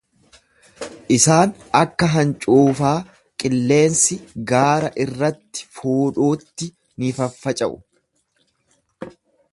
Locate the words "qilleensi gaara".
3.43-4.91